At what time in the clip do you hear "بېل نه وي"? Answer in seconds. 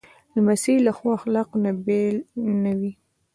1.85-2.91